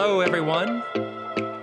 [0.00, 0.84] Hello, everyone.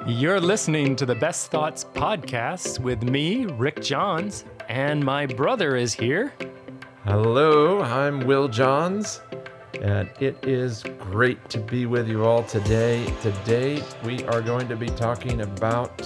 [0.05, 5.93] You're listening to the Best Thoughts podcast with me, Rick Johns, and my brother is
[5.93, 6.33] here.
[7.06, 9.21] Hello, I'm Will Johns,
[9.82, 13.06] and it is great to be with you all today.
[13.21, 16.06] Today, we are going to be talking about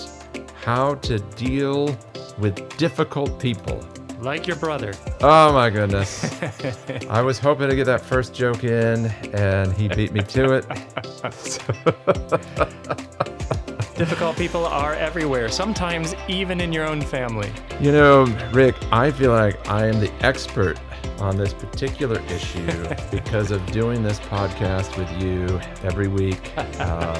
[0.64, 1.97] how to deal
[2.37, 3.83] with difficult people.
[4.20, 4.93] Like your brother.
[5.21, 6.29] Oh my goodness.
[7.09, 10.68] I was hoping to get that first joke in, and he beat me to it.
[13.95, 17.50] Difficult people are everywhere, sometimes even in your own family.
[17.79, 20.78] You know, Rick, I feel like I am the expert
[21.21, 26.57] on this particular issue because of doing this podcast with you every week.
[26.79, 27.18] Um,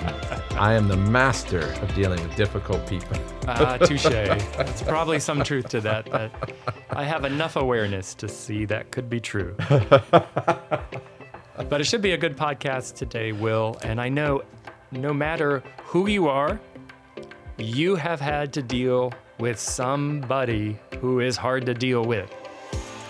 [0.52, 3.18] I am the master of dealing with difficult people.
[3.48, 4.04] Ah, touche.
[4.04, 6.32] There's probably some truth to that, but
[6.90, 9.56] I have enough awareness to see that could be true.
[9.70, 10.86] but
[11.72, 13.78] it should be a good podcast today, Will.
[13.84, 14.44] And I know
[14.92, 16.60] no matter who you are,
[17.58, 22.34] you have had to deal with somebody who is hard to deal with.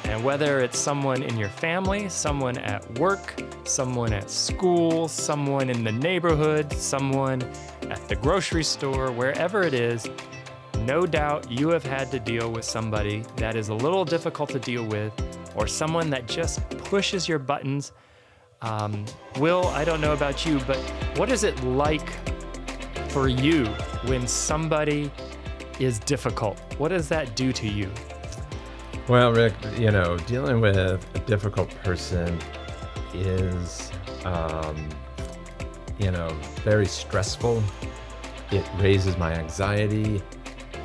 [0.10, 5.84] And whether it's someone in your family, someone at work, someone at school, someone in
[5.84, 7.44] the neighborhood, someone
[7.92, 10.10] at the grocery store, wherever it is,
[10.80, 14.58] no doubt you have had to deal with somebody that is a little difficult to
[14.58, 15.14] deal with,
[15.56, 17.92] or someone that just pushes your buttons.
[18.64, 19.06] Um,
[19.38, 20.78] Will, I don't know about you, but
[21.18, 22.10] what is it like
[23.10, 23.68] for you
[24.08, 25.12] when somebody
[25.80, 26.60] is difficult?
[26.80, 27.92] What does that do to you?
[29.10, 32.38] Well, Rick, you know, dealing with a difficult person
[33.12, 33.92] is,
[34.24, 34.88] um,
[35.98, 36.30] you know,
[36.64, 37.64] very stressful.
[38.52, 40.22] It raises my anxiety.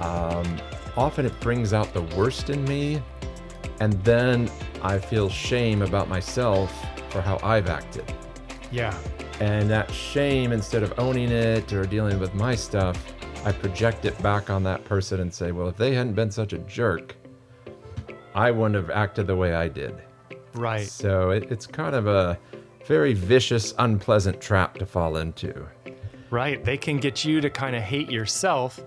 [0.01, 0.59] Um,
[0.97, 3.03] often it brings out the worst in me.
[3.81, 4.51] And then
[4.81, 6.73] I feel shame about myself
[7.11, 8.11] for how I've acted.
[8.73, 8.99] Yeah.
[9.41, 12.97] And that shame, instead of owning it or dealing with my stuff,
[13.45, 16.55] I project it back on that person and say, well, if they hadn't been such
[16.55, 17.15] a jerk,
[18.35, 19.95] I wouldn't have acted the way I did.
[20.55, 20.87] Right.
[20.87, 22.39] So it, it's kind of a
[22.87, 25.67] very vicious, unpleasant trap to fall into.
[26.31, 26.65] Right.
[26.65, 28.81] They can get you to kind of hate yourself,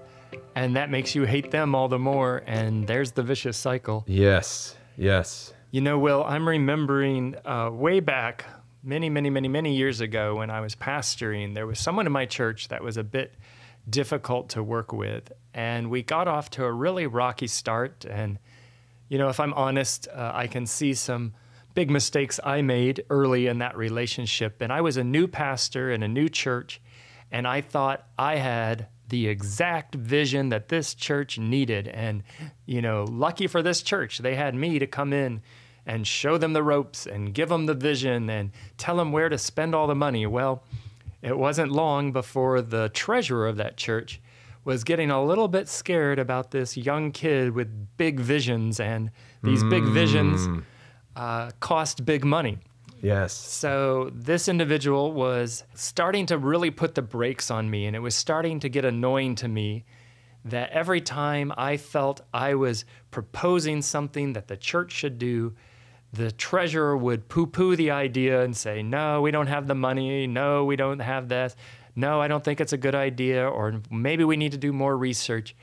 [0.55, 2.43] and that makes you hate them all the more.
[2.45, 4.03] And there's the vicious cycle.
[4.07, 5.53] Yes, yes.
[5.71, 8.45] You know, Will, I'm remembering uh, way back
[8.83, 12.25] many, many, many, many years ago when I was pastoring, there was someone in my
[12.25, 13.33] church that was a bit
[13.89, 15.31] difficult to work with.
[15.53, 18.05] And we got off to a really rocky start.
[18.05, 18.39] And,
[19.09, 21.33] you know, if I'm honest, uh, I can see some
[21.73, 24.61] big mistakes I made early in that relationship.
[24.61, 26.81] And I was a new pastor in a new church,
[27.31, 31.87] and I thought I had the exact vision that this church needed.
[31.87, 32.23] And,
[32.65, 35.41] you know, lucky for this church, they had me to come in
[35.85, 39.37] and show them the ropes and give them the vision and tell them where to
[39.37, 40.25] spend all the money.
[40.25, 40.63] Well,
[41.21, 44.19] it wasn't long before the treasurer of that church
[44.67, 49.11] was getting a little bit scared about this young kid with big visions, and
[49.41, 50.61] these big visions
[51.15, 52.57] uh, cost big money.
[53.01, 53.31] Yes.
[53.31, 58.13] So this individual was starting to really put the brakes on me, and it was
[58.13, 59.85] starting to get annoying to me
[60.43, 65.55] that every time I felt I was proposing something that the church should do,
[66.11, 70.27] the treasurer would poo poo the idea and say, No, we don't have the money.
[70.27, 71.55] No, we don't have that.
[71.97, 73.49] No, I don't think it's a good idea.
[73.49, 75.55] Or maybe we need to do more research.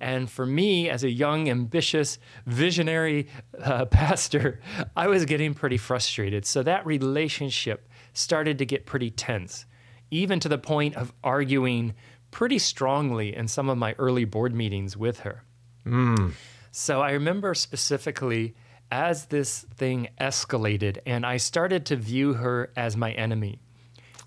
[0.00, 3.28] And for me, as a young, ambitious, visionary
[3.62, 4.60] uh, pastor,
[4.96, 6.44] I was getting pretty frustrated.
[6.46, 9.66] So that relationship started to get pretty tense,
[10.10, 11.94] even to the point of arguing
[12.32, 15.44] pretty strongly in some of my early board meetings with her.
[16.70, 18.54] So I remember specifically
[18.90, 23.60] as this thing escalated, and I started to view her as my enemy.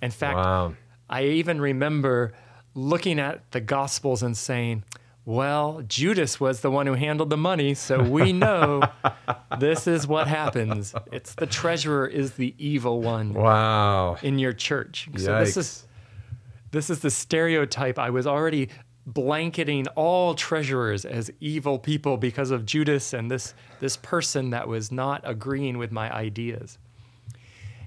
[0.02, 0.74] In fact, Wow.
[1.12, 2.34] I even remember
[2.74, 4.86] looking at the Gospels and saying,
[5.26, 8.82] well, Judas was the one who handled the money, so we know
[9.60, 10.96] this is what happens.
[11.12, 14.18] It's the treasurer is the evil one Wow.
[14.24, 15.10] in your church.
[15.18, 15.86] So this is
[16.72, 18.00] this is the stereotype.
[18.00, 18.70] I was already
[19.06, 24.92] blanketing all treasurers as evil people because of Judas and this this person that was
[24.92, 26.78] not agreeing with my ideas.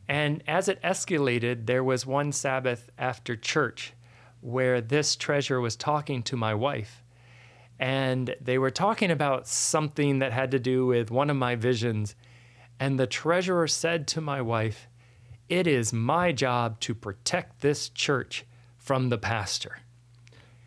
[0.08, 3.94] And as it escalated, there was one Sabbath after church
[4.40, 7.02] where this treasurer was talking to my wife.
[7.78, 12.14] And they were talking about something that had to do with one of my visions.
[12.78, 14.88] And the treasurer said to my wife,
[15.48, 18.44] It is my job to protect this church
[18.76, 19.78] from the pastor.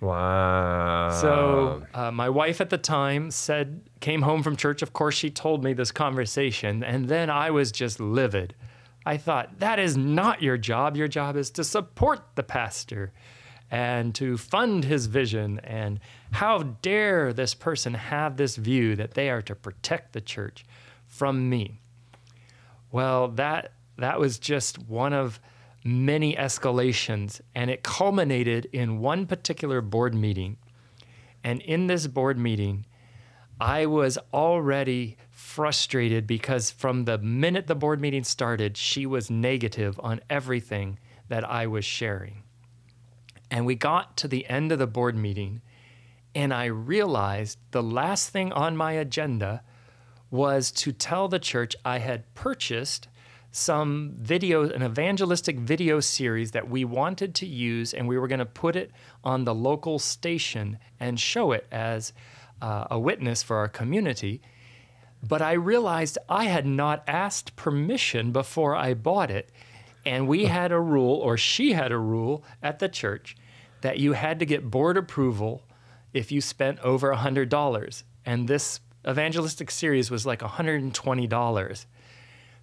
[0.01, 1.09] Wow.
[1.21, 4.81] So uh, my wife at the time said, came home from church.
[4.81, 8.53] Of course, she told me this conversation, and then I was just livid.
[9.07, 10.97] I thought, that is not your job.
[10.97, 13.13] Your job is to support the pastor
[13.71, 15.61] and to fund his vision.
[15.63, 16.01] And
[16.31, 20.65] how dare this person have this view that they are to protect the church
[21.05, 21.79] from me?
[22.91, 25.39] Well, that that was just one of
[25.85, 30.57] many escalations, and it culminated in one particular board meeting.
[31.45, 32.85] And in this board meeting,
[33.57, 35.15] I was already
[35.57, 40.99] frustrated because from the minute the board meeting started, she was negative on everything
[41.29, 42.43] that I was sharing.
[43.49, 45.63] And we got to the end of the board meeting,
[46.35, 49.63] and I realized the last thing on my agenda
[50.29, 53.07] was to tell the church I had purchased
[53.51, 58.37] some video, an evangelistic video series that we wanted to use, and we were going
[58.37, 58.91] to put it
[59.23, 62.13] on the local station and show it as
[62.61, 64.39] uh, a witness for our community.
[65.21, 69.51] But I realized I had not asked permission before I bought it.
[70.05, 73.35] And we had a rule, or she had a rule at the church,
[73.81, 75.63] that you had to get board approval
[76.13, 78.03] if you spent over $100.
[78.25, 81.85] And this evangelistic series was like $120.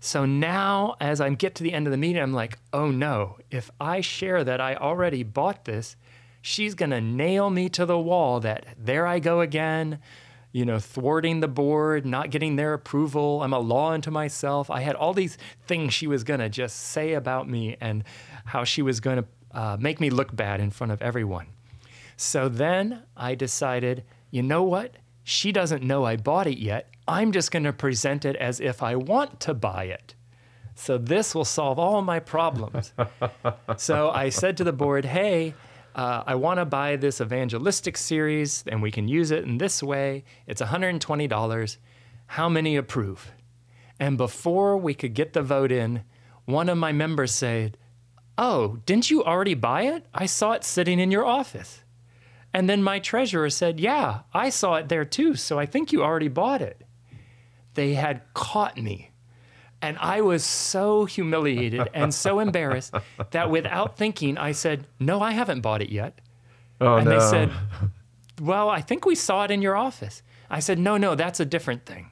[0.01, 3.39] So now, as I get to the end of the meeting, I'm like, oh no,
[3.51, 5.97] if I share that I already bought this,
[6.43, 9.99] she's going to nail me to the wall that there I go again,
[10.55, 13.43] you know, thwarting the board, not getting their approval.
[13.43, 14.71] I'm a law unto myself.
[14.71, 15.37] I had all these
[15.67, 18.05] things she was going to just say about me and
[18.45, 21.49] how she was going to uh, make me look bad in front of everyone.
[22.17, 24.95] So then I decided, you know what?
[25.25, 26.89] She doesn't know I bought it yet.
[27.09, 30.15] I'm just going to present it as if I want to buy it.
[30.77, 32.93] So this will solve all my problems.
[33.77, 35.55] so I said to the board, hey,
[35.95, 39.83] uh, I want to buy this evangelistic series and we can use it in this
[39.83, 40.25] way.
[40.47, 41.77] It's $120.
[42.27, 43.33] How many approve?
[44.01, 46.03] And before we could get the vote in,
[46.47, 47.79] one of my members said,
[48.37, 50.07] Oh, didn't you already buy it?
[50.13, 51.85] I saw it sitting in your office.
[52.53, 56.03] And then my treasurer said, Yeah, I saw it there too, so I think you
[56.03, 56.83] already bought it.
[57.75, 59.11] They had caught me.
[59.85, 62.95] And I was so humiliated and so embarrassed
[63.33, 66.23] that without thinking, I said, No, I haven't bought it yet.
[66.81, 67.11] Oh, and no.
[67.11, 67.53] they said,
[68.41, 70.23] Well, I think we saw it in your office.
[70.49, 72.09] I said, No, no, that's a different thing.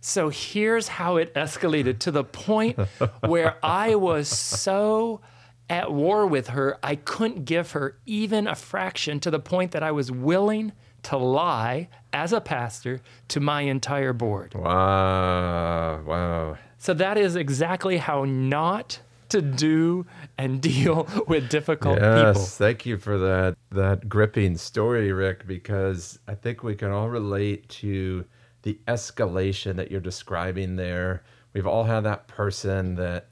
[0.00, 2.78] So here's how it escalated to the point
[3.20, 5.20] where I was so
[5.68, 9.82] at war with her, I couldn't give her even a fraction to the point that
[9.82, 10.72] I was willing
[11.06, 14.54] to lie as a pastor to my entire board.
[14.54, 16.02] Wow.
[16.04, 16.56] Wow.
[16.78, 20.06] So that is exactly how not to do
[20.38, 22.42] and deal with difficult Yes, people.
[22.42, 27.68] thank you for that that gripping story, Rick, because I think we can all relate
[27.80, 28.24] to
[28.62, 31.22] the escalation that you're describing there.
[31.52, 33.28] We've all had that person that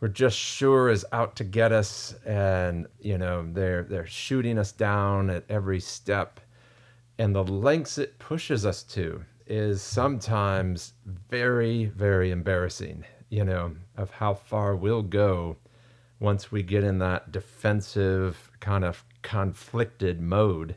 [0.00, 4.72] we're just sure is out to get us and you know they're they're shooting us
[4.72, 6.40] down at every step
[7.20, 14.10] and the lengths it pushes us to is sometimes very very embarrassing you know of
[14.10, 15.54] how far we'll go
[16.18, 20.74] once we get in that defensive kind of conflicted mode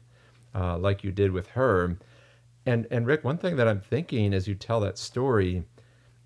[0.53, 1.97] uh, like you did with her.
[2.65, 5.63] And and rick one thing that i'm thinking as you tell that story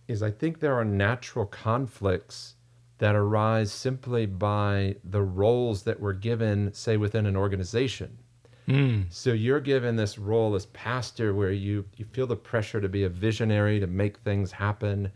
[0.07, 2.55] is i think there are natural conflicts
[2.97, 8.17] that arise simply by the roles that we're given say within an organization
[8.67, 9.03] Hmm.
[9.09, 13.03] so you're given this role as pastor where you you feel the pressure to be
[13.05, 15.09] a visionary to make things happen,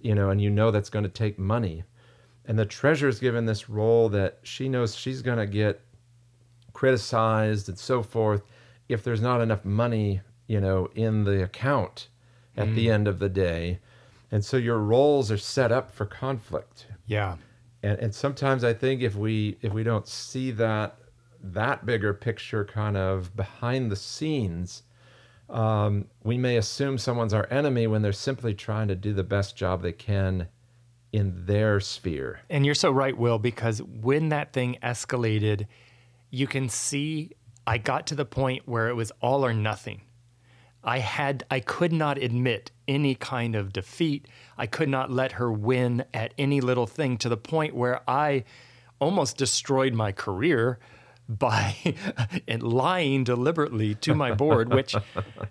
[0.00, 1.84] you know, and you know that's going to take money.
[2.44, 5.80] And the treasurer's given this role that she knows she's going to get
[6.72, 8.42] criticized and so forth
[8.88, 12.08] if there's not enough money, you know, in the account
[12.56, 12.92] at the hmm.
[12.92, 13.78] end of the day.
[14.30, 17.36] And so your roles are set up for conflict Yeah.
[17.82, 20.98] and, and sometimes I think if we if we don't see that
[21.42, 24.82] that bigger picture kind of behind the scenes,
[25.48, 29.56] um, we may assume someone's our enemy when they're simply trying to do the best
[29.56, 30.48] job they can
[31.12, 32.40] in their sphere.
[32.50, 35.66] And you're so right, Will, because when that thing escalated,
[36.30, 37.32] you can see
[37.66, 40.02] I got to the point where it was all or nothing.
[40.84, 44.26] I had I could not admit any kind of defeat.
[44.56, 48.44] I could not let her win at any little thing to the point where I
[49.00, 50.78] almost destroyed my career
[51.28, 51.76] by
[52.60, 54.94] lying deliberately to my board, which,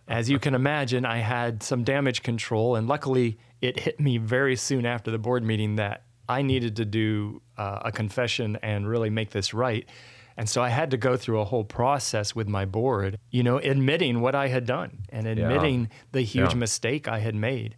[0.08, 2.76] as you can imagine, I had some damage control.
[2.76, 6.86] And luckily, it hit me very soon after the board meeting that I needed to
[6.86, 9.88] do uh, a confession and really make this right.
[10.36, 13.58] And so I had to go through a whole process with my board, you know,
[13.58, 16.60] admitting what I had done and admitting the huge Yeah.
[16.60, 17.76] mistake I had made.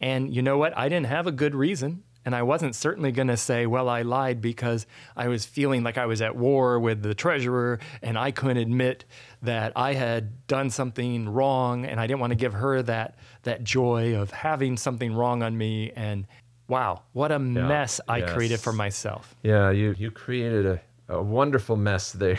[0.00, 0.76] And you know what?
[0.78, 2.04] I didn't have a good reason.
[2.24, 4.86] And I wasn't certainly going to say, well, I lied because
[5.16, 9.04] I was feeling like I was at war with the treasurer and I couldn't admit
[9.42, 13.64] that I had done something wrong and I didn't want to give her that that
[13.64, 16.26] joy of having something wrong on me and
[16.68, 18.32] wow, what a mess I yes.
[18.32, 19.34] created for myself.
[19.42, 22.38] Yeah, you you created a, a wonderful mess there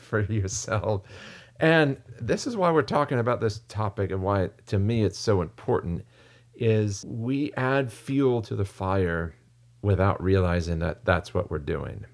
[0.00, 1.02] for yourself.
[1.60, 5.42] And this is why we're talking about this topic and why to me it's so
[5.42, 6.04] important
[6.62, 9.34] is we add fuel to the fire
[9.82, 12.04] without realizing that that's what we're doing.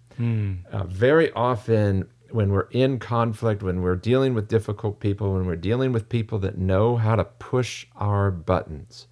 [0.72, 5.54] Uh, very often when we're in conflict, when we're dealing with difficult people, when we're
[5.54, 9.06] dealing with people that know how to push our buttons,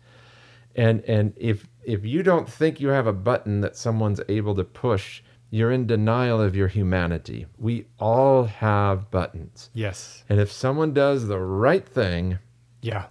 [0.74, 4.64] and and if if you don't think you have a button that someone's able to
[4.64, 7.46] push, you're in denial of your humanity.
[7.56, 9.70] We all have buttons.
[9.74, 10.24] Yes.
[10.28, 12.38] And if someone does the right thing,
[12.82, 13.06] Yeah.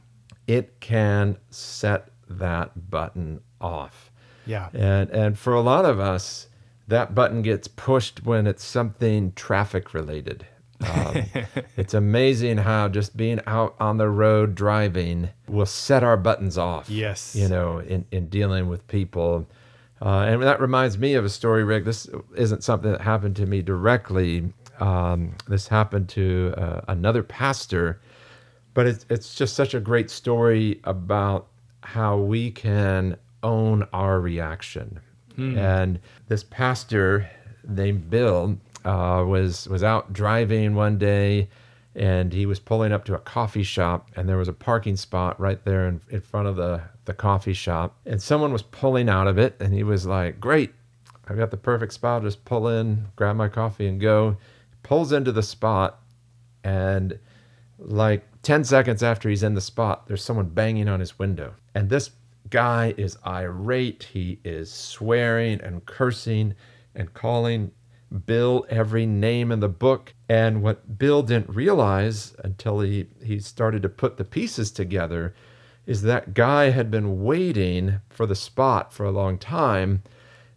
[0.47, 4.11] it can set that button off.
[4.45, 4.69] Yeah.
[4.73, 6.47] And and for a lot of us,
[6.87, 10.45] that button gets pushed when it's something traffic related.
[10.81, 11.23] Um,
[11.77, 16.89] it's amazing how just being out on the road driving will set our buttons off.
[16.89, 17.35] Yes.
[17.35, 19.47] You know, in, in dealing with people.
[20.01, 21.85] Uh, and that reminds me of a story, Rick.
[21.85, 24.53] This isn't something that happened to me directly.
[24.79, 28.01] Um, this happened to uh, another pastor,
[28.73, 31.47] but it's, it's just such a great story about
[31.85, 34.99] how we can own our reaction.
[35.57, 37.29] And this pastor
[37.67, 41.49] named Bill uh, was was out driving one day,
[41.93, 45.39] and he was pulling up to a coffee shop, and there was a parking spot
[45.39, 49.27] right there in, in front of the the coffee shop, and someone was pulling out
[49.27, 50.73] of it, and he was like, "Great,
[51.27, 52.23] I've got the perfect spot.
[52.23, 54.37] Just pull in, grab my coffee, and go."
[54.83, 55.99] Pulls into the spot,
[56.63, 57.17] and
[57.79, 61.55] like 10 seconds after he's in the spot, there's someone banging on his window.
[61.73, 62.11] And this
[62.51, 64.03] guy is irate.
[64.13, 66.53] He is swearing and cursing
[66.93, 67.71] and calling
[68.27, 70.13] Bill every name in the book.
[70.29, 75.33] And what Bill didn't realize until he, he started to put the pieces together
[75.87, 80.03] is that guy had been waiting for the spot for a long time.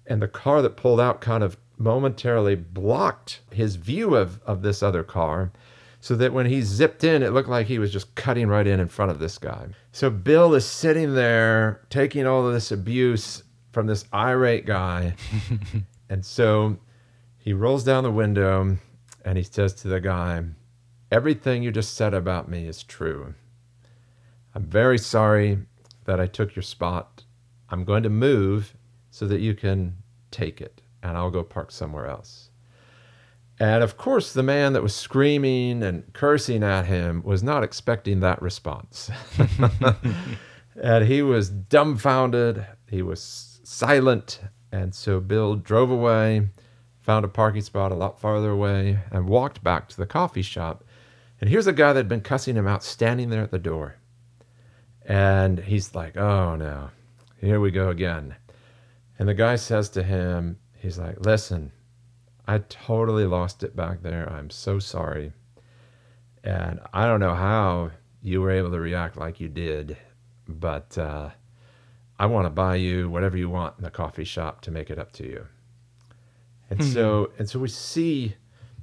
[0.07, 4.83] And the car that pulled out kind of momentarily blocked his view of, of this
[4.83, 5.52] other car
[6.00, 8.81] so that when he zipped in, it looked like he was just cutting right in
[8.81, 9.67] in front of this guy.
[9.93, 15.14] So Bill is sitting there taking all of this abuse from this irate guy.
[16.09, 16.78] and so
[17.37, 18.76] he rolls down the window
[19.25, 20.45] and he says to the guy,
[21.11, 23.35] Everything you just said about me is true.
[24.55, 25.59] I'm very sorry
[26.05, 27.25] that I took your spot.
[27.71, 28.75] I'm going to move
[29.11, 29.97] so that you can
[30.31, 32.48] take it, and I'll go park somewhere else.
[33.61, 38.21] And of course, the man that was screaming and cursing at him was not expecting
[38.21, 39.11] that response.
[40.81, 44.41] and he was dumbfounded, he was silent.
[44.71, 46.49] And so Bill drove away,
[47.00, 50.85] found a parking spot a lot farther away, and walked back to the coffee shop.
[51.41, 53.97] And here's a guy that had been cussing him out standing there at the door.
[55.05, 56.91] And he's like, oh no,
[57.41, 58.37] here we go again.
[59.19, 61.73] And the guy says to him, he's like, listen,
[62.49, 64.28] I totally lost it back there.
[64.33, 65.33] I'm so sorry.
[66.43, 67.90] And I don't know how
[68.23, 69.97] you were able to react like you did,
[70.49, 71.31] but uh,
[72.19, 74.99] I want to buy you whatever you want in the coffee shop to make it
[74.99, 75.47] up to you.
[76.71, 78.35] And so, and so we see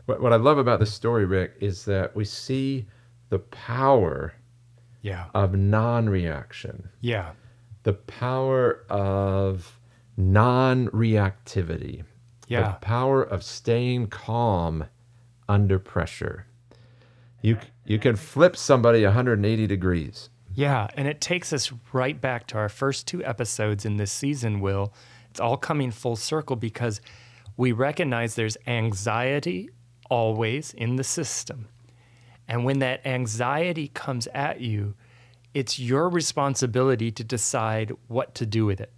[0.05, 2.85] what, what I love about this story, Rick, is that we see
[3.29, 4.33] the power
[5.01, 5.25] Yeah.
[5.33, 7.31] of non-reaction, Yeah.
[7.83, 9.79] the power of
[10.17, 12.03] non-reactivity,
[12.47, 12.71] Yeah.
[12.71, 14.85] the power of staying calm
[15.47, 16.45] under pressure.
[17.41, 20.29] You you can flip somebody 180 degrees.
[20.53, 24.61] Yeah, and it takes us right back to our first two episodes in this season,
[24.61, 24.93] Will.
[25.29, 27.01] It's all coming full circle because
[27.57, 29.69] we recognize there's anxiety
[30.09, 31.67] always in the system.
[32.47, 34.95] And when that anxiety comes at you,
[35.53, 38.91] it's your responsibility to decide what to do with it.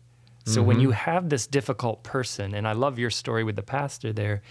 [0.53, 4.13] So when you have this difficult person, and I love your story with the pastor
[4.13, 4.41] there,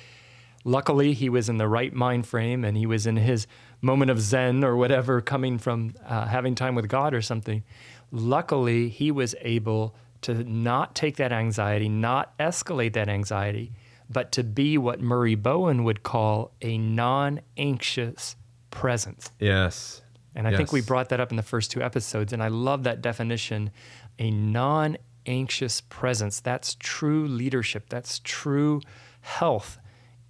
[0.64, 3.46] luckily he was in the right mind frame and he was in his
[3.80, 7.62] moment of zen or whatever coming from uh, having time with god or something
[8.10, 13.70] luckily he was able to not take that anxiety not escalate that anxiety
[14.10, 18.36] but to be what murray bowen would call a non-anxious
[18.70, 20.02] presence Yes.
[20.34, 22.32] and I think we brought that up in the first two episodes.
[22.32, 23.70] And I love that definition
[24.18, 24.96] a non
[25.26, 26.40] anxious presence.
[26.40, 28.80] That's true leadership, that's true
[29.20, 29.78] health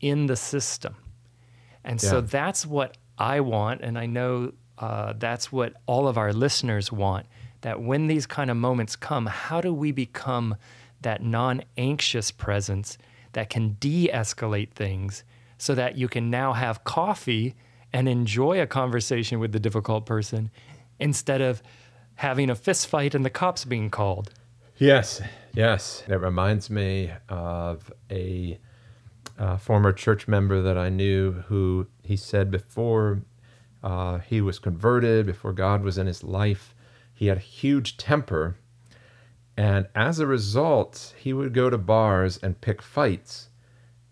[0.01, 0.97] in the system.
[1.85, 3.81] And so that's what I want.
[3.83, 7.27] And I know uh, that's what all of our listeners want
[7.61, 10.57] that when these kind of moments come, how do we become
[11.01, 12.99] that non anxious presence
[13.33, 15.25] that can de escalate things
[15.59, 17.55] so that you can now have coffee
[17.93, 20.51] and enjoy a conversation with the difficult person
[20.99, 21.63] instead of
[22.17, 24.33] having a fist fight and the cops being called.
[24.79, 25.23] Yes,
[25.55, 26.03] yes.
[26.07, 28.59] It reminds me of a
[29.39, 33.23] uh, former church member that I knew who he said before
[33.83, 36.75] uh, he was converted, before God was in his life,
[37.15, 38.59] he had a huge temper.
[39.57, 43.49] And as a result, he would go to bars and pick fights.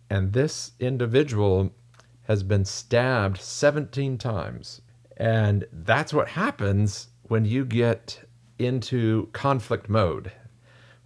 [0.09, 1.75] And this individual
[2.23, 4.81] has been stabbed 17 times.
[5.19, 8.25] And that's what happens when you get
[8.59, 10.33] into conflict mode.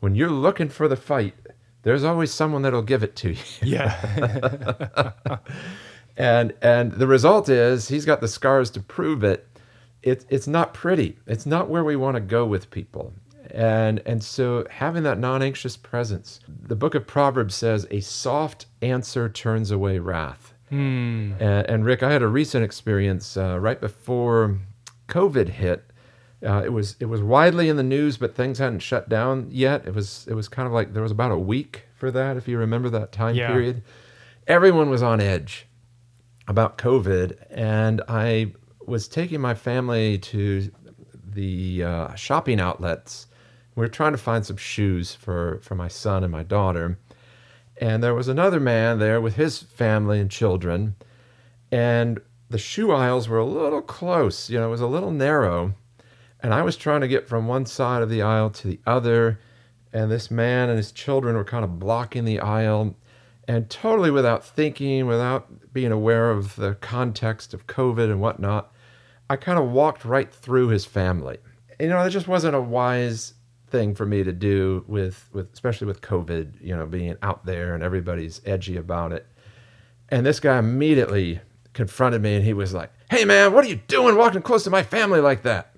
[0.01, 1.35] When you're looking for the fight,
[1.83, 3.43] there's always someone that'll give it to you.
[3.63, 5.13] Yeah.
[6.17, 9.47] and and the result is he's got the scars to prove it.
[10.03, 11.19] It it's not pretty.
[11.27, 13.13] It's not where we want to go with people.
[13.51, 16.41] And and so having that non-anxious presence.
[16.49, 20.55] The book of Proverbs says a soft answer turns away wrath.
[20.69, 21.33] Hmm.
[21.41, 24.59] And, and Rick, I had a recent experience uh, right before
[25.09, 25.85] COVID hit.
[26.45, 29.87] Uh, it was it was widely in the news, but things hadn't shut down yet.
[29.87, 32.47] It was it was kind of like there was about a week for that, if
[32.47, 33.49] you remember that time Yeah.
[33.49, 33.83] period.
[34.47, 35.67] Everyone was on edge
[36.47, 38.53] about COVID, and I
[38.87, 40.71] was taking my family to
[41.25, 43.27] the uh, shopping outlets.
[43.75, 46.99] We were trying to find some shoes for for my son and my daughter,
[47.81, 50.95] and there was another man there with his family and children,
[51.73, 54.49] and the shoe aisles were a little close.
[54.49, 55.75] You know, it was a little narrow,
[56.41, 59.41] and I was trying to get from one side of the aisle to the other,
[59.93, 62.97] and this man and his children were kind of blocking the aisle,
[63.47, 68.73] and totally without thinking, without being aware of the context of COVID and whatnot,
[69.31, 71.39] I kind of walked right through his family.
[71.81, 73.35] You know, it just wasn't a wise
[73.69, 77.75] thing for me to do with, with especially with COVID, you know, being out there
[77.75, 79.27] and everybody's edgy about it.
[80.09, 81.41] And this guy immediately
[81.75, 84.71] confronted me and he was like, Hey man, what are you doing walking close to
[84.71, 85.75] my family like that?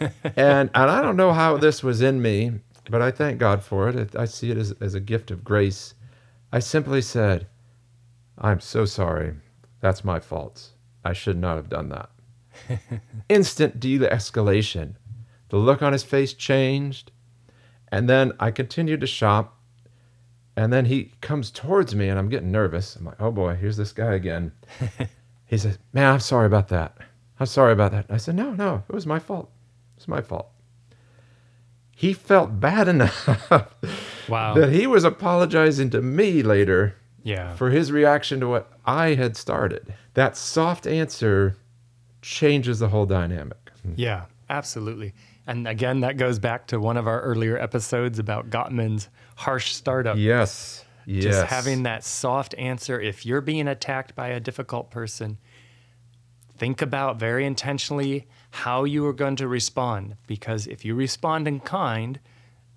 [0.00, 2.52] And and I don't know how this was in me,
[2.90, 4.16] but I thank God for it.
[4.16, 5.94] I see it as, as a gift of grace.
[6.52, 7.46] I simply said,
[8.38, 9.34] I'm so sorry.
[9.80, 10.70] That's my fault.
[11.04, 12.10] I should not have done that.
[13.28, 14.94] Instant de escalation.
[15.48, 17.12] The look on his face changed.
[17.88, 19.60] And then I continued to shop.
[20.56, 22.96] And then he comes towards me, and I'm getting nervous.
[22.96, 24.52] I'm like, oh boy, here's this guy again.
[25.46, 26.96] he says, Man, I'm sorry about that.
[27.38, 28.06] I'm sorry about that.
[28.08, 29.50] I said, No, no, it was my fault.
[29.96, 30.48] It was my fault.
[31.90, 33.26] He felt bad enough
[34.28, 34.54] Wow.
[34.54, 37.54] that he was apologizing to me later yeah.
[37.54, 39.94] for his reaction to what I had started.
[40.14, 41.56] That soft answer
[42.22, 43.70] changes the whole dynamic.
[43.82, 43.92] Hmm.
[43.96, 45.14] Yeah, absolutely.
[45.46, 50.16] And again, that goes back to one of our earlier episodes about Gottman's harsh startup.
[50.18, 50.84] Yes.
[51.06, 51.22] Yes.
[51.24, 53.00] Just having that soft answer.
[53.00, 55.38] If you're being attacked by a difficult person,
[56.58, 58.26] think about very intentionally
[58.64, 60.16] how you are going to respond.
[60.26, 62.18] Because if you respond in kind,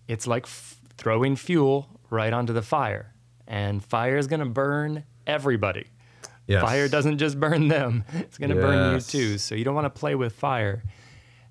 [0.07, 3.13] it's like f- throwing fuel right onto the fire.
[3.47, 5.85] And fire is going to burn everybody.
[6.47, 6.61] yes.
[6.61, 9.37] Fire doesn't just burn them, it's going to burn you too.
[9.37, 10.83] So you don't want to play with fire.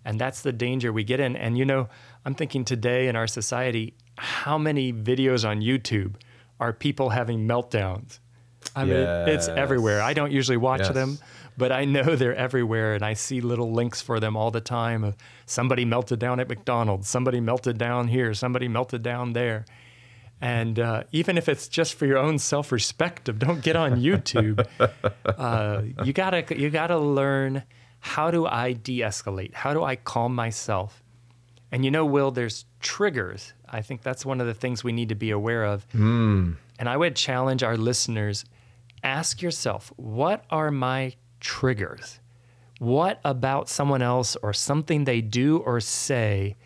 [0.04, 1.34] And that's the danger we get in.
[1.36, 1.88] And you know,
[2.24, 6.14] I'm thinking today in our society, how many videos on YouTube
[6.60, 8.18] are people having meltdowns?
[8.76, 8.96] I mean,
[9.28, 10.02] it's everywhere.
[10.02, 10.90] I don't usually watch Yes.
[10.94, 11.18] them,
[11.58, 12.94] but I know they're everywhere.
[12.94, 16.48] And I see little links for them all the time of somebody melted down at
[16.48, 19.66] McDonald's, somebody melted down here, somebody melted down there.
[20.40, 24.64] And uh, even if it's just for your own self-respect of don't get on YouTube,
[25.26, 27.64] uh, you gotta you gotta learn
[27.98, 29.52] how do I de-escalate?
[29.52, 31.02] How do I calm myself?
[31.72, 33.52] And you know, Will, there's triggers.
[33.68, 35.84] I think that's one of the things we need to be aware of.
[36.78, 38.44] And I would challenge our listeners:
[39.02, 42.20] ask yourself, what are my triggers?
[42.78, 46.56] What about someone else or something they do or say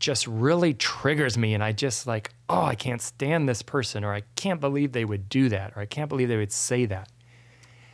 [0.00, 4.12] just really triggers me and I just like, oh, I can't stand this person or
[4.12, 7.08] I can't believe they would do that or I can't believe they would say that.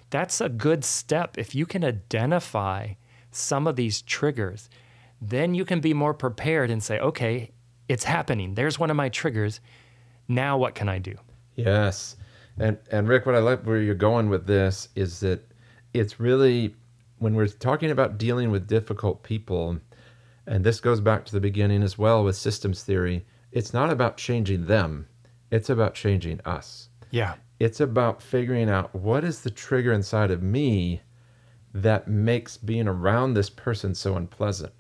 [0.08, 1.38] That's a good step.
[1.38, 2.94] If you can identify
[3.30, 4.68] some of these triggers,
[5.20, 7.52] then you can be more prepared and say, okay,
[7.88, 8.54] it's happening.
[8.54, 9.60] There's one of my triggers.
[10.26, 11.14] Now what can I do?
[11.54, 12.16] Yes.
[12.58, 15.49] And and Rick, what I like where you're going with this is that
[15.94, 16.74] it's really
[17.18, 19.78] when we're talking about dealing with difficult people,
[20.46, 24.16] and this goes back to the beginning as well with systems theory, it's not about
[24.16, 25.06] changing them.
[25.50, 26.88] It's about changing us.
[27.10, 27.34] Yeah.
[27.58, 31.02] It's about figuring out what is the trigger inside of me
[31.74, 34.72] that makes being around this person so unpleasant.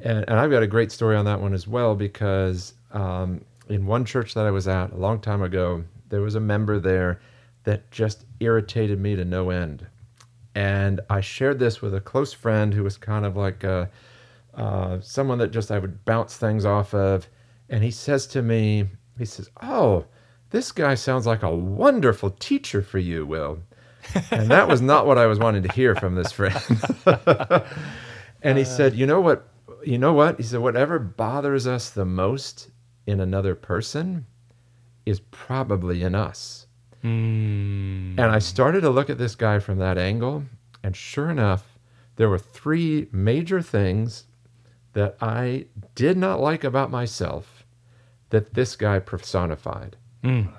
[0.00, 3.86] And, and I've got a great story on that one as well because um, in
[3.86, 7.20] one church that I was at a long time ago, there was a member there
[7.64, 9.86] that just irritated me to no end.
[10.54, 13.90] And I shared this with a close friend who was kind of like a,
[14.54, 17.28] uh, someone that just I would bounce things off of.
[17.68, 18.88] And he says to me,
[19.18, 20.06] he says, Oh,
[20.50, 23.58] this guy sounds like a wonderful teacher for you, Will.
[24.30, 26.60] And that was not what I was wanting to hear from this friend.
[28.42, 29.48] and he said, You know what?
[29.84, 30.36] You know what?
[30.36, 32.70] He said, Whatever bothers us the most
[33.06, 34.26] in another person
[35.06, 36.66] is probably in us.
[37.04, 38.18] Mm.
[38.18, 40.44] And I started to look at this guy from that angle.
[40.82, 41.78] And sure enough,
[42.16, 44.24] there were three major things
[44.92, 47.64] that I did not like about myself
[48.30, 49.96] that this guy personified.
[50.22, 50.52] Mm.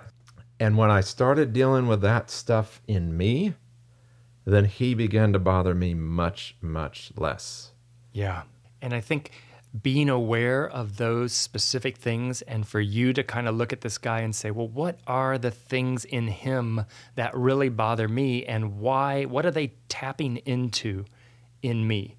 [0.59, 3.53] And when I started dealing with that stuff in me,
[4.45, 7.71] then he began to bother me much, much less.
[8.11, 8.43] Yeah.
[8.81, 9.31] And I think
[9.81, 13.97] being aware of those specific things and for you to kind of look at this
[13.97, 18.79] guy and say, well, what are the things in him that really bother me and
[18.79, 19.25] why?
[19.25, 21.05] What are they tapping into
[21.63, 22.17] in me?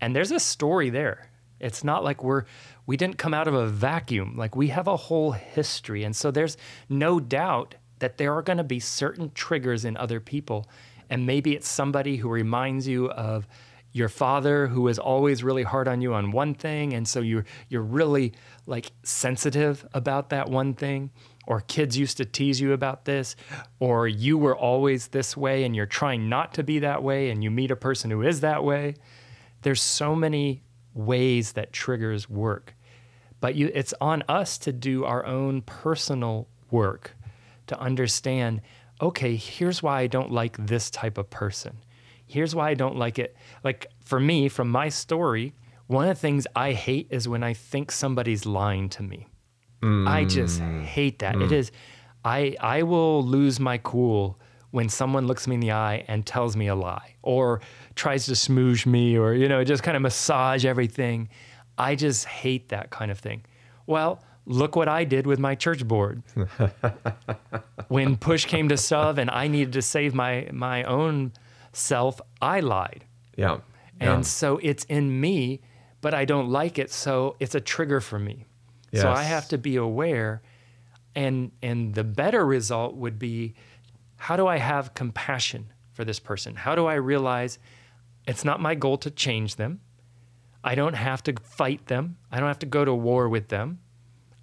[0.00, 1.30] And there's a story there.
[1.60, 2.44] It's not like we're
[2.86, 4.34] we didn't come out of a vacuum.
[4.36, 6.04] Like we have a whole history.
[6.04, 6.56] And so there's
[6.88, 10.68] no doubt that there are going to be certain triggers in other people.
[11.10, 13.46] And maybe it's somebody who reminds you of
[13.92, 17.44] your father who is always really hard on you on one thing and so you're
[17.68, 18.32] you're really
[18.66, 21.10] like sensitive about that one thing
[21.46, 23.34] or kids used to tease you about this
[23.80, 27.42] or you were always this way and you're trying not to be that way and
[27.42, 28.94] you meet a person who is that way
[29.62, 30.62] there's so many
[30.94, 32.74] ways that triggers work.
[33.40, 37.16] But you it's on us to do our own personal work
[37.68, 38.60] to understand
[39.00, 41.78] okay here's why I don't like this type of person
[42.28, 43.36] here's why I don't like it.
[43.64, 45.54] Like for me, from my story,
[45.86, 49.28] one of the things I hate is when I think somebody's lying to me.
[49.82, 50.08] Mm.
[50.08, 51.36] I just hate that.
[51.36, 51.44] Mm.
[51.46, 51.72] It is
[52.24, 54.38] I I will lose my cool
[54.70, 57.60] when someone looks me in the eye and tells me a lie or
[57.94, 61.28] tries to smoosh me or you know just kind of massage everything.
[61.78, 63.44] I just hate that kind of thing.
[63.86, 66.22] Well, look what I did with my church board.
[67.88, 71.32] when push came to shove and I needed to save my my own
[71.78, 73.04] self, I lied.
[73.36, 73.58] Yeah.
[74.00, 75.60] And so it's in me,
[76.00, 76.90] but I don't like it.
[76.90, 78.46] So it's a trigger for me.
[78.92, 79.02] Yes.
[79.02, 80.42] So I have to be aware.
[81.14, 83.54] And, and the better result would be
[84.16, 86.54] how do I have compassion for this person?
[86.54, 87.58] How do I realize
[88.26, 89.80] it's not my goal to change them?
[90.62, 92.18] I don't have to fight them.
[92.30, 93.78] I don't have to go to war with them.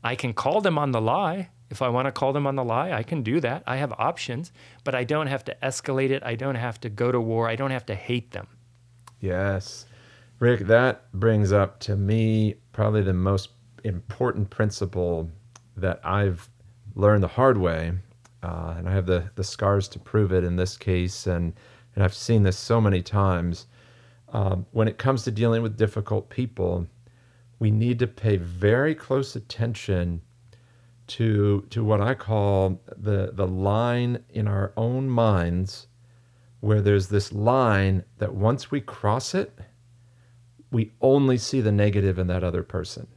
[0.04, 1.50] I can call them on the lie.
[1.70, 3.64] If I want to call them on the lie, I can do that.
[3.66, 4.52] I have options,
[4.84, 6.24] but I don't have to escalate it.
[6.24, 7.48] I don't have to go to war.
[7.50, 8.48] I don't have to hate them.
[9.20, 9.86] Yes.
[10.40, 13.50] Rick, that brings up to me probably the most
[13.84, 15.32] important principle
[15.78, 16.50] that I've
[16.94, 17.94] learned the hard way.
[18.44, 21.26] Uh, and I have the, the scars to prove it in this case.
[21.26, 21.54] And,
[21.96, 23.66] and I've seen this so many times.
[24.30, 26.86] Um, when it comes to dealing with difficult people,
[27.58, 30.22] we need to pay very close attention
[31.08, 35.88] to to what I call the the line in our own minds
[36.62, 39.58] where there's this line that once we cross it
[40.72, 43.08] we only see the negative in that other person.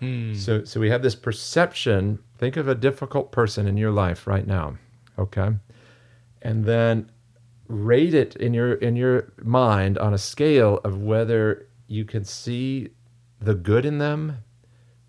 [0.00, 0.34] Hmm.
[0.34, 4.46] So so we have this perception, think of a difficult person in your life right
[4.46, 4.76] now,
[5.18, 5.50] okay?
[6.42, 7.10] And then
[7.66, 12.90] rate it in your in your mind on a scale of whether you can see
[13.40, 14.38] the good in them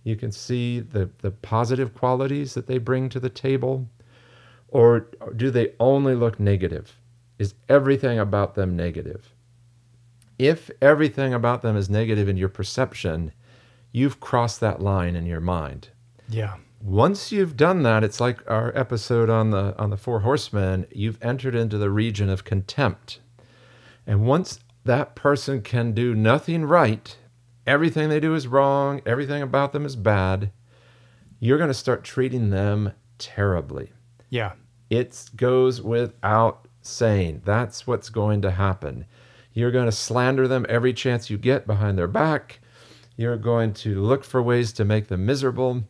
[0.09, 3.87] you can see the, the positive qualities that they bring to the table?
[4.67, 6.97] Or do they only look negative?
[7.37, 9.33] Is everything about them negative?
[10.37, 13.31] If everything about them is negative in your perception,
[13.91, 15.89] you've crossed that line in your mind.
[16.27, 16.55] Yeah.
[16.81, 21.21] Once you've done that, it's like our episode on the on the four horsemen, you've
[21.21, 23.19] entered into the region of contempt.
[24.07, 27.17] And once that person can do nothing right
[27.69, 30.51] everything they do is wrong, everything about them is bad,
[31.39, 33.91] you're going to start treating them terribly.
[34.29, 34.53] Yeah.
[34.89, 37.43] It goes without saying.
[37.45, 39.05] That's what's going to happen.
[39.53, 42.59] You're going to slander them every chance you get behind their back.
[43.15, 45.83] You're going to look for ways to make them miserable.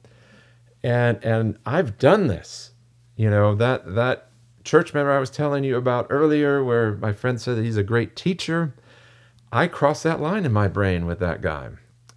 [0.84, 2.72] And and I've done this.
[3.16, 4.30] You know, that that
[4.64, 7.84] church member I was telling you about earlier where my friend said that he's a
[7.84, 8.74] great teacher.
[9.52, 11.70] I crossed that line in my brain with that guy.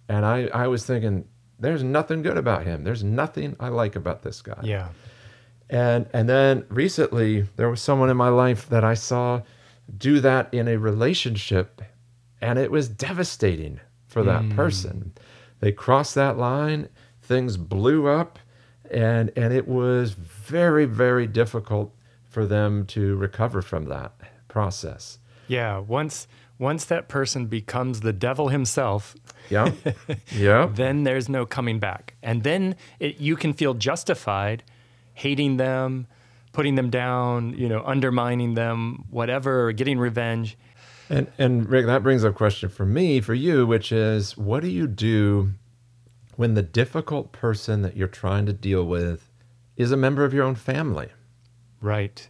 [0.07, 1.25] And I, I was thinking,
[1.59, 2.83] there's nothing good about him.
[2.83, 4.59] There's nothing I like about this guy.
[4.63, 4.89] Yeah.
[5.69, 9.41] And and then recently there was someone in my life that I saw
[9.97, 11.81] do that in a relationship
[12.41, 14.55] and it was devastating for that mm.
[14.55, 15.13] person.
[15.61, 16.89] They crossed that line,
[17.21, 18.39] things blew up
[18.91, 24.13] and and it was very very difficult for them to recover from that
[24.47, 25.17] process.
[25.47, 26.27] Yeah, once
[26.59, 29.15] once that person becomes the devil himself,
[29.49, 29.71] Yeah,
[30.31, 32.15] yeah, then there's no coming back.
[32.23, 34.63] And then it, you can feel justified
[35.13, 36.07] hating them,
[36.53, 40.57] putting them down, you know, undermining them, whatever, getting revenge.
[41.09, 44.61] and and Rick, that brings up a question for me for you, which is, what
[44.61, 45.53] do you do
[46.35, 49.29] when the difficult person that you're trying to deal with
[49.75, 51.09] is a member of your own family?
[51.81, 52.27] Right.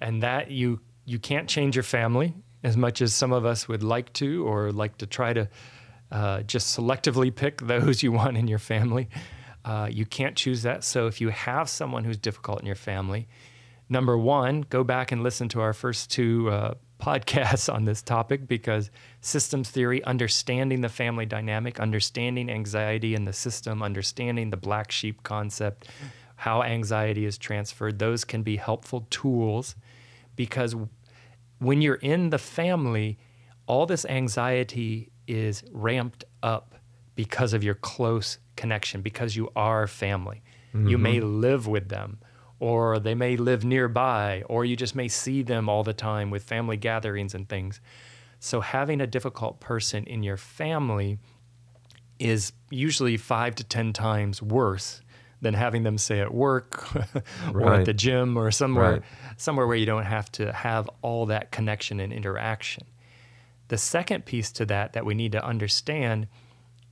[0.00, 3.82] And that you you can't change your family as much as some of us would
[3.82, 5.48] like to or like to try to
[6.10, 9.08] uh, just selectively pick those you want in your family.
[9.64, 10.84] Uh, you can't choose that.
[10.84, 13.28] So if you have someone who's difficult in your family,
[13.88, 18.46] number one, go back and listen to our first two uh, podcasts on this topic
[18.46, 18.90] because
[19.20, 25.22] systems theory, understanding the family dynamic, understanding anxiety in the system, understanding the black sheep
[25.22, 25.88] concept,
[26.36, 29.74] how anxiety is transferred, those can be helpful tools
[30.36, 30.74] because
[31.58, 33.18] when you're in the family,
[33.66, 36.74] all this anxiety is ramped up
[37.14, 40.42] because of your close connection, because you are family.
[40.88, 41.40] You may mm-hmm.
[41.40, 42.18] live with them,
[42.58, 46.42] or they may live nearby, or you just may see them all the time with
[46.42, 47.80] family gatherings and things.
[48.40, 51.18] So, having a difficult person in your family
[52.18, 55.00] is usually five to 10 times worse
[55.44, 56.92] than having them say at work
[57.54, 57.78] or Right.
[57.80, 59.02] at the gym or somewhere Right.
[59.36, 62.84] somewhere where you don't have to have all that connection and interaction.
[63.68, 66.26] The second piece to that that we need to understand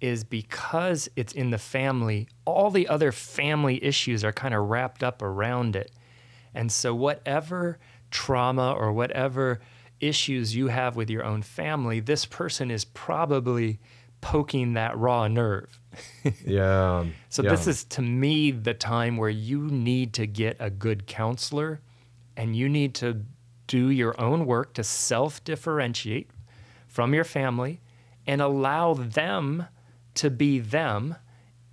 [0.01, 5.03] is because it's in the family, all the other family issues are kind of wrapped
[5.03, 5.93] up around it.
[6.55, 7.79] And so, whatever
[8.11, 9.61] trauma or whatever
[10.01, 13.79] issues you have with your own family, this person is probably
[14.23, 15.79] poking that raw nerve.
[16.47, 17.05] Yeah.
[17.29, 17.51] So yeah.
[17.51, 21.83] this is to me the time where you need to get a good counselor
[22.35, 23.25] and you need to
[23.67, 26.31] do your own work to self-differentiate
[26.87, 27.81] from your family
[28.27, 29.67] and allow them
[30.15, 31.17] to be them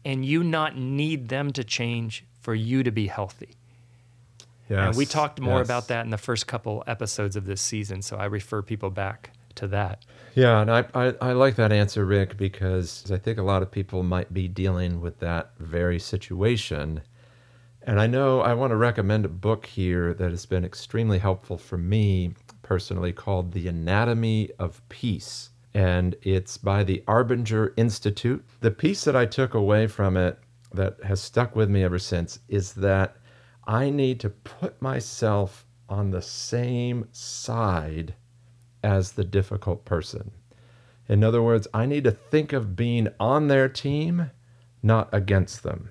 [0.03, 3.55] and you not need them to change for you to be healthy.
[4.69, 4.87] Yeah.
[4.87, 5.67] And we talked more yes.
[5.67, 9.31] about that in the first couple episodes of this season, so I refer people back
[9.55, 10.05] to that.
[10.35, 13.71] Yeah, and I, I, I like that answer, Rick, because I think a lot of
[13.71, 17.01] people might be dealing with that very situation.
[17.81, 21.57] And I know I want to recommend a book here that has been extremely helpful
[21.57, 25.49] for me personally called The Anatomy of Peace.
[25.73, 28.45] And it's by the Arbinger Institute.
[28.61, 30.39] The piece that I took away from it
[30.73, 33.17] that has stuck with me ever since is that
[33.65, 38.13] I need to put myself on the same side
[38.83, 40.31] as the difficult person.
[41.07, 44.29] In other words, I need to think of being on their team,
[44.83, 45.89] not against them.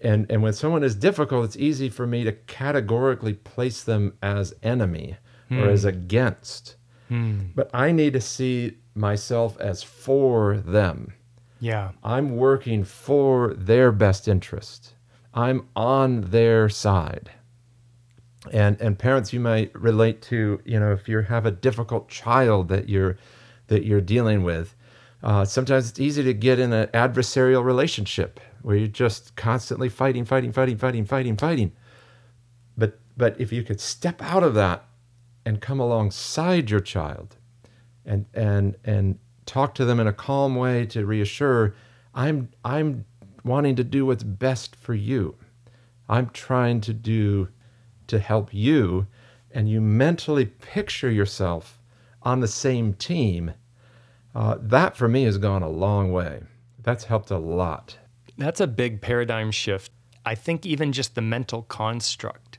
[0.00, 4.52] And, and when someone is difficult, it's easy for me to categorically place them as
[4.62, 5.16] enemy
[5.50, 5.68] or hmm.
[5.68, 6.76] as against.
[7.08, 7.40] Hmm.
[7.54, 11.14] But I need to see myself as for them.
[11.60, 11.92] Yeah.
[12.02, 14.94] I'm working for their best interest.
[15.32, 17.30] I'm on their side.
[18.50, 22.68] And and parents, you might relate to, you know, if you have a difficult child
[22.68, 23.16] that you're
[23.68, 24.74] that you're dealing with,
[25.22, 30.24] uh, sometimes it's easy to get in an adversarial relationship where you're just constantly fighting,
[30.24, 31.72] fighting, fighting, fighting, fighting, fighting.
[32.76, 34.84] But but if you could step out of that
[35.44, 37.36] and come alongside your child
[38.04, 41.74] and and and talk to them in a calm way to reassure
[42.14, 43.04] i'm i'm
[43.44, 45.36] wanting to do what's best for you
[46.08, 47.48] i'm trying to do
[48.12, 49.06] to help you
[49.50, 51.78] and you mentally picture yourself
[52.22, 53.52] on the same team
[54.34, 56.40] uh, that for me has gone a long way
[56.82, 57.98] that's helped a lot
[58.38, 59.92] That's a big paradigm shift.
[60.24, 62.58] I think even just the mental construct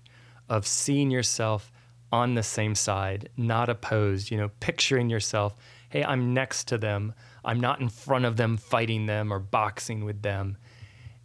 [0.49, 1.71] of seeing yourself
[2.11, 5.55] on the same side, not opposed, you know, picturing yourself,
[5.89, 7.13] hey, I'm next to them.
[7.43, 10.57] I'm not in front of them fighting them or boxing with them.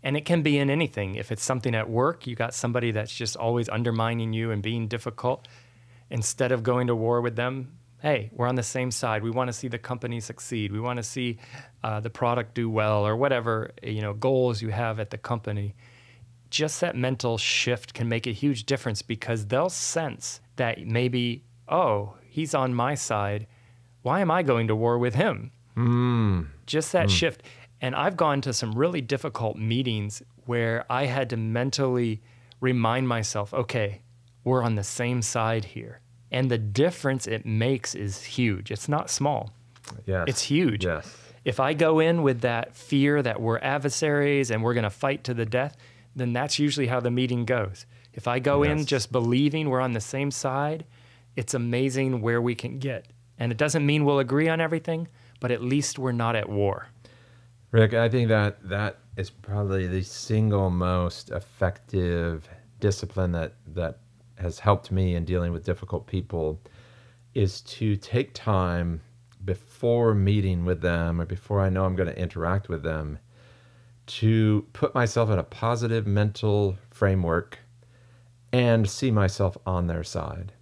[0.09, 1.16] And it can be in anything.
[1.16, 4.88] If it's something at work, you got somebody that's just always undermining you and being
[4.88, 5.47] difficult.
[6.09, 9.23] Instead of going to war with them, hey, we're on the same side.
[9.23, 10.73] We want to see the company succeed.
[10.73, 11.37] We want to see
[11.85, 15.75] uh, the product do well, or whatever you know goals you have at the company.
[16.49, 22.14] Just that mental shift can make a huge difference because they'll sense that maybe, oh,
[22.31, 23.47] he's on my side.
[24.01, 25.51] Why am I going to war with him?
[26.64, 27.42] just that shift.
[27.81, 32.21] And I've gone to some really difficult meetings where I had to mentally
[32.61, 34.03] remind myself, okay,
[34.45, 36.01] we're on the same side here.
[36.31, 38.71] And the difference it makes is huge.
[38.71, 39.53] It's not small,
[40.07, 40.85] yes it's huge.
[40.85, 44.91] yes If I go in with that fear that we're adversaries and we're going to
[44.91, 45.77] fight to the death,
[46.14, 47.87] then that's usually how the meeting goes.
[48.12, 50.85] If I go in just believing we're on the same side,
[51.37, 53.07] it's amazing where we can get.
[53.38, 55.07] And it doesn't mean we'll agree on everything,
[55.41, 56.88] but at least we're not at war.
[57.71, 62.49] Rick, I think that that is probably the single most effective
[62.81, 63.99] discipline that that
[64.37, 66.61] has helped me in dealing with difficult people
[67.35, 69.01] is to take time
[69.45, 73.19] before meeting with them or before I know I'm going to interact with them
[74.07, 77.59] to put myself in a positive mental framework
[78.53, 80.53] and see myself on their side.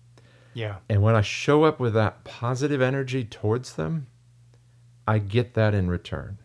[0.54, 0.76] Yeah.
[0.88, 4.08] And when I show up with that positive energy towards them,
[5.06, 6.38] I get that in return.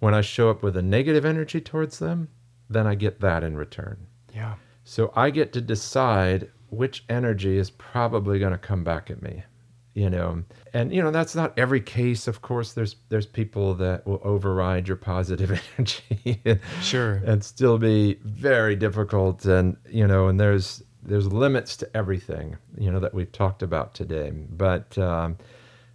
[0.00, 2.28] When I show up with a negative energy towards them,
[2.70, 4.06] then I get that in return.
[4.34, 4.54] Yeah.
[4.84, 9.42] So I get to decide which energy is probably going to come back at me.
[9.94, 12.28] You know, and you know that's not every case.
[12.28, 17.14] Of course, there's there's people that will override your positive energy and, Sure.
[17.26, 19.44] and still be very difficult.
[19.44, 22.56] And you know, and there's there's limits to everything.
[22.76, 24.30] You know that we've talked about today.
[24.30, 25.36] But um,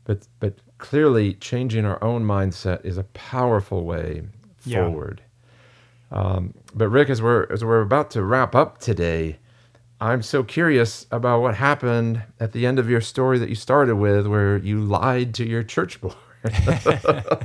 [0.03, 4.23] but but clearly, changing our own mindset is a powerful way
[4.65, 4.85] Yeah.
[4.85, 5.21] forward.
[6.11, 9.37] Um, but Rick, as we're as we're about to wrap up today,
[9.99, 13.95] I'm so curious about what happened at the end of your story that you started
[13.95, 16.15] with, where you lied to your church board.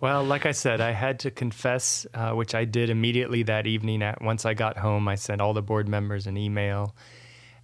[0.00, 4.02] Well, like I said, I had to confess, uh, which I did immediately that evening.
[4.02, 6.94] At once I got home, I sent all the board members an email,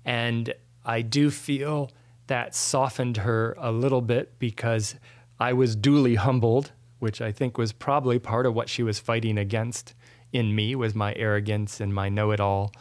[0.07, 1.91] and I do feel
[2.31, 4.95] that softened her a little bit because
[5.39, 9.39] I was duly humbled, which I think was probably part of what she was fighting
[9.39, 9.95] against
[10.33, 12.73] in me was my arrogance and my know-it-all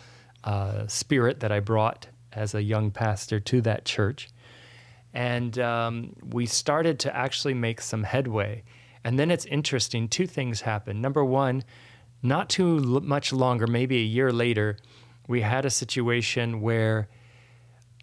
[0.43, 4.29] uh, spirit that I brought as a young pastor to that church
[5.13, 8.63] and um, we started to actually make some headway.
[9.03, 11.01] And then it's interesting, two things happened.
[11.01, 11.63] Number one,
[12.21, 14.77] not too much longer, maybe a year later,
[15.27, 17.07] we had a situation where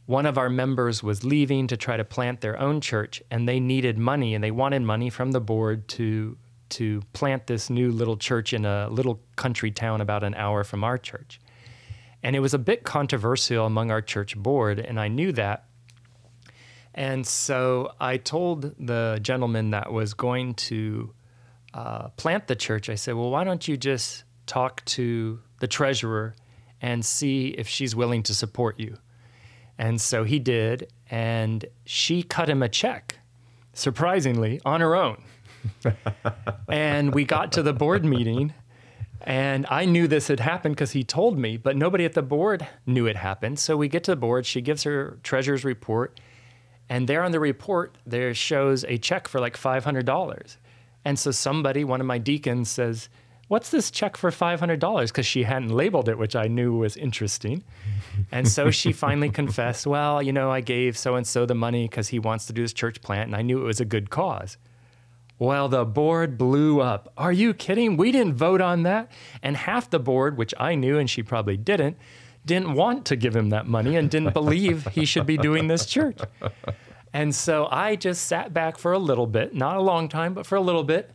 [0.07, 3.61] one of our members was leaving to try to plant their own church, and they
[3.61, 6.39] needed money, and they wanted money from the board to
[6.69, 10.83] to plant this new little church in a little country town about an hour from
[10.83, 11.41] our church.
[12.25, 15.67] And it was a bit controversial among our church board, and I knew that.
[16.93, 21.15] And so I told the gentleman that was going to
[21.73, 26.35] uh, plant the church, I said, well, why don't you just talk to the treasurer
[26.81, 28.97] and see if she's willing to support you?
[29.79, 33.19] And so he did, and she cut him a check,
[33.73, 35.23] surprisingly, on her own.
[36.69, 38.55] and we got to the board meeting,
[39.21, 42.67] and I knew this had happened because he told me, but nobody at the board
[42.87, 43.59] knew it happened.
[43.59, 46.19] So we get to the board, she gives her treasurer's report,
[46.89, 50.57] and there on the report, there shows a check for like $500.
[51.05, 53.09] And so somebody, one of my deacons, says,
[53.49, 55.07] What's this check for $500?
[55.07, 57.65] Because she hadn't labeled it, which I knew was interesting.
[58.33, 61.87] And so she finally confessed, Well, you know, I gave so and so the money
[61.87, 64.11] because he wants to do his church plant, and I knew it was a good
[64.11, 64.57] cause.
[65.39, 67.13] Well, the board blew up.
[67.17, 67.97] Are you kidding?
[67.97, 69.13] We didn't vote on that.
[69.43, 71.99] And half the board, which I knew and she probably didn't,
[72.47, 75.85] didn't want to give him that money and didn't believe he should be doing this
[75.85, 76.19] church.
[77.13, 80.47] And so I just sat back for a little bit, not a long time, but
[80.47, 81.11] for a little bit.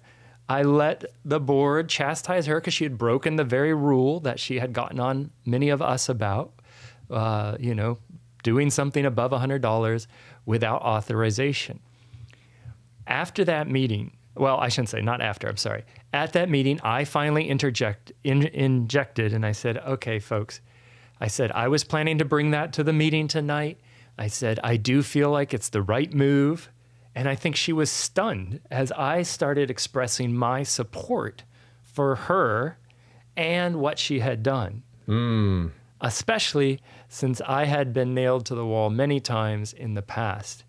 [0.51, 4.59] I let the board chastise her because she had broken the very rule that she
[4.59, 6.51] had gotten on many of us about,
[7.09, 7.99] uh, you know,
[8.43, 10.07] doing something above $100
[10.45, 11.79] without authorization.
[13.07, 15.85] After that meeting, well, I shouldn't say not after, I'm sorry.
[16.11, 20.59] At that meeting, I finally interject, in, injected and I said, okay, folks,
[21.21, 23.79] I said, I was planning to bring that to the meeting tonight.
[24.17, 26.69] I said, I do feel like it's the right move.
[27.13, 31.43] And I think she was stunned as I started expressing my support
[31.83, 32.77] for her
[33.35, 34.83] and what she had done.
[35.05, 35.67] Hmm.
[35.99, 40.63] Especially since I had been nailed to the wall many times in the past.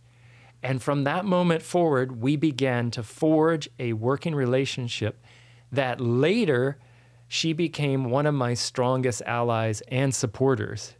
[0.62, 5.24] And from that moment forward, we began to forge a working relationship
[5.70, 6.78] that later
[7.28, 10.94] she became one of my strongest allies and supporters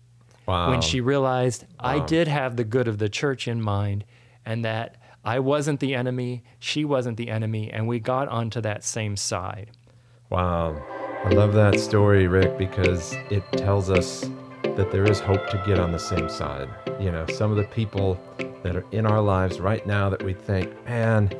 [0.47, 0.71] Wow.
[0.71, 4.05] when she realized I did have the good of the church in mind
[4.45, 8.83] and that I wasn't the enemy, she wasn't the enemy, and we got onto that
[8.83, 9.71] same side.
[10.31, 10.83] Wow.
[11.25, 14.29] I love that story, Rick, because it tells us
[14.63, 16.69] that there is hope to get on the same side.
[16.99, 18.19] You know, some of the people
[18.65, 21.31] that are in our lives right now that we think, man,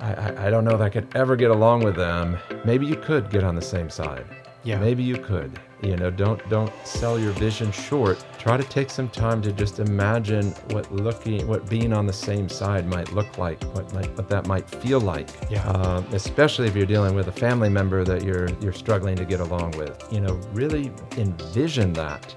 [0.00, 2.36] I, I, I don't know that I could ever get along with them.
[2.64, 4.26] Maybe you could get on the same side.
[4.68, 4.78] Yeah.
[4.80, 5.58] Maybe you could.
[5.80, 8.22] You know, don't don't sell your vision short.
[8.38, 12.50] Try to take some time to just imagine what looking, what being on the same
[12.50, 15.30] side might look like, what might, what that might feel like.
[15.48, 15.66] Yeah.
[15.68, 19.40] Um, especially if you're dealing with a family member that you're you're struggling to get
[19.40, 20.06] along with.
[20.12, 22.36] You know, really envision that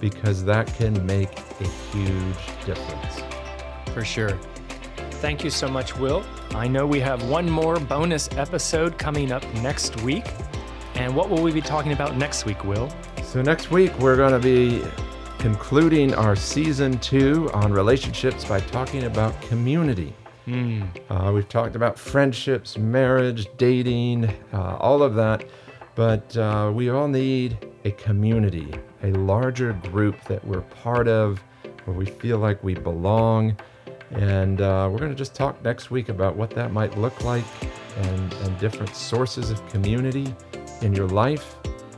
[0.00, 3.20] because that can make a huge difference.
[3.92, 4.38] For sure.
[5.20, 6.24] Thank you so much, Will.
[6.52, 10.24] I know we have one more bonus episode coming up next week.
[11.00, 12.92] And what will we be talking about next week, Will?
[13.22, 14.82] So next week we're going to be
[15.38, 20.14] concluding our season two on relationships by talking about community.
[21.08, 25.46] Uh, we've talked about friendships, marriage, dating, uh, all of that,
[25.94, 28.70] but uh, we all need a community,
[29.02, 31.42] a larger group that we're part of,
[31.86, 33.56] where we feel like we belong.
[34.10, 37.44] And uh, we're going to just talk next week about what that might look like
[37.96, 40.34] and, and different sources of community
[40.82, 41.56] in your life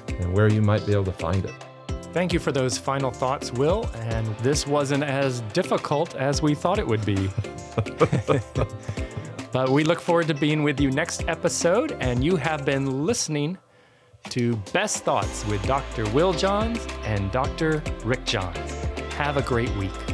[0.08, 1.54] and where you might be able to find it.
[2.12, 3.88] Thank you for those final thoughts, Will.
[3.94, 7.30] And this wasn't as difficult as we thought it would be.
[9.52, 11.96] but we look forward to being with you next episode.
[12.00, 13.56] And you have been listening
[14.28, 16.08] to Best Thoughts with Dr.
[16.10, 17.82] Will Johns and Dr.
[18.04, 18.72] Rick Johns.
[19.14, 20.11] Have a great week.